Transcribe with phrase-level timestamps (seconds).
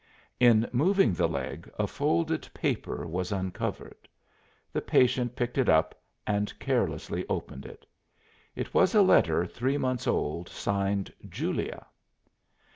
[0.39, 4.09] In moving the leg a folded paper was uncovered.
[4.73, 5.93] The patient picked it up
[6.25, 7.85] and carelessly opened it.
[8.55, 11.85] It was a letter three months old, signed "Julia."